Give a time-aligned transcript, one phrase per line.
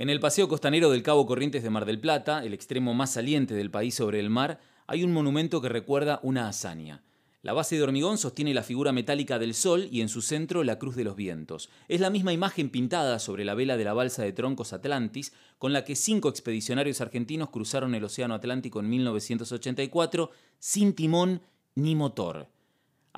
[0.00, 3.54] En el paseo costanero del Cabo Corrientes de Mar del Plata, el extremo más saliente
[3.54, 7.02] del país sobre el mar, hay un monumento que recuerda una hazaña.
[7.42, 10.78] La base de hormigón sostiene la figura metálica del sol y en su centro la
[10.78, 11.68] cruz de los vientos.
[11.88, 15.72] Es la misma imagen pintada sobre la vela de la balsa de troncos Atlantis con
[15.72, 20.30] la que cinco expedicionarios argentinos cruzaron el Océano Atlántico en 1984
[20.60, 21.42] sin timón
[21.74, 22.46] ni motor.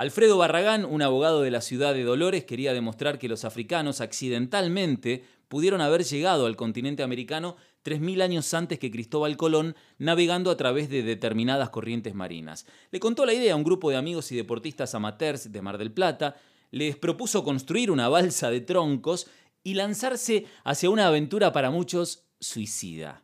[0.01, 5.25] Alfredo Barragán, un abogado de la ciudad de Dolores, quería demostrar que los africanos accidentalmente
[5.47, 10.89] pudieron haber llegado al continente americano 3.000 años antes que Cristóbal Colón, navegando a través
[10.89, 12.65] de determinadas corrientes marinas.
[12.91, 15.93] Le contó la idea a un grupo de amigos y deportistas amateurs de Mar del
[15.93, 16.37] Plata,
[16.71, 19.27] les propuso construir una balsa de troncos
[19.63, 23.23] y lanzarse hacia una aventura para muchos suicida.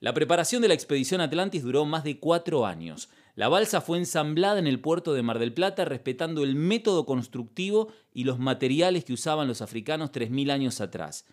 [0.00, 3.08] La preparación de la expedición Atlantis duró más de cuatro años.
[3.34, 7.88] La balsa fue ensamblada en el puerto de Mar del Plata respetando el método constructivo
[8.14, 11.26] y los materiales que usaban los africanos 3.000 años atrás.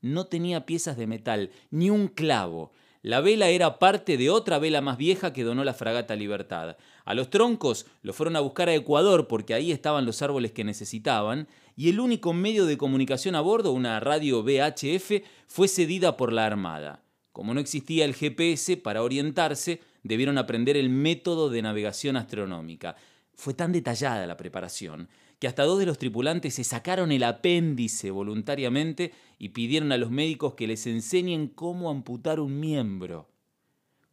[0.00, 2.70] No tenía piezas de metal, ni un clavo.
[3.02, 6.76] La vela era parte de otra vela más vieja que donó la fragata Libertad.
[7.04, 10.62] A los troncos los fueron a buscar a Ecuador porque ahí estaban los árboles que
[10.62, 16.32] necesitaban, y el único medio de comunicación a bordo, una radio VHF, fue cedida por
[16.32, 17.03] la Armada.
[17.34, 22.94] Como no existía el GPS para orientarse, debieron aprender el método de navegación astronómica.
[23.34, 25.08] Fue tan detallada la preparación
[25.40, 30.12] que hasta dos de los tripulantes se sacaron el apéndice voluntariamente y pidieron a los
[30.12, 33.28] médicos que les enseñen cómo amputar un miembro.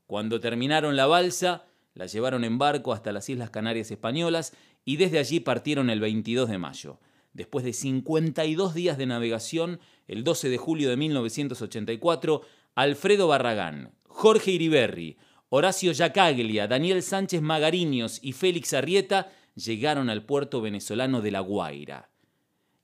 [0.08, 5.20] Cuando terminaron la balsa, la llevaron en barco hasta las Islas Canarias Españolas y desde
[5.20, 7.00] allí partieron el 22 de mayo.
[7.34, 12.42] Después de 52 días de navegación, el 12 de julio de 1984,
[12.76, 15.18] Alfredo Barragán, Jorge Iriberri,
[15.50, 22.10] Horacio Yacaglia, Daniel Sánchez Magariños y Félix Arrieta llegaron al puerto venezolano de La Guaira.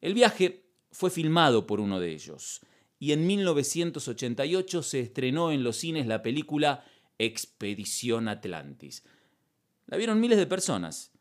[0.02, 2.61] El viaje fue filmado por uno de ellos
[2.99, 6.83] y en 1988 se estrenó en los cines la película
[7.17, 9.03] Expedición Atlantis.
[9.85, 11.11] La vieron miles de personas,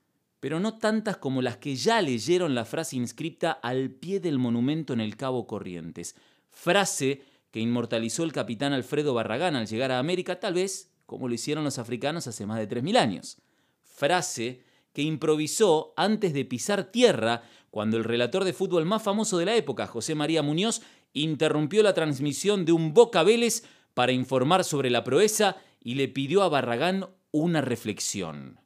[0.40, 4.92] pero no tantas como las que ya leyeron la frase inscripta al pie del monumento
[4.92, 6.16] en el Cabo Corrientes,
[6.50, 11.34] frase que inmortalizó el capitán Alfredo Barragán al llegar a América, tal vez como lo
[11.34, 13.38] hicieron los africanos hace más de 3.000 años.
[13.82, 19.44] Frase que improvisó antes de pisar tierra cuando el relator de fútbol más famoso de
[19.44, 23.64] la época, José María Muñoz, interrumpió la transmisión de un Boca Vélez
[23.94, 28.60] para informar sobre la proeza y le pidió a Barragán una reflexión.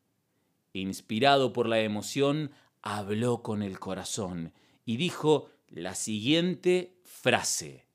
[0.73, 2.53] Inspirado por la emoción,
[2.83, 4.53] habló con el corazón
[4.85, 7.90] y dijo la siguiente frase.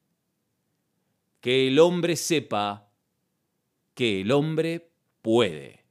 [1.45, 2.89] Que el hombre sepa
[3.93, 4.89] que el hombre
[5.21, 5.84] puede.